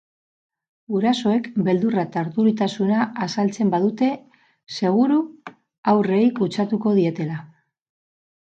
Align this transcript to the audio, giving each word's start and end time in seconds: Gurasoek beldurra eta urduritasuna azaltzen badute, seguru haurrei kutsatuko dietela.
Gurasoek 0.93 1.49
beldurra 1.67 2.05
eta 2.07 2.23
urduritasuna 2.25 3.03
azaltzen 3.27 3.69
badute, 3.75 4.09
seguru 4.79 5.21
haurrei 5.93 6.23
kutsatuko 6.41 6.99
dietela. 7.03 7.39